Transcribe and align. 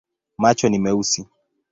Macho 0.37 0.69
ni 0.69 0.79
meusi. 0.79 1.21